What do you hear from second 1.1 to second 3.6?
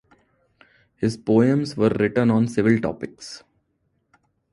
first poems were written on "civil topics".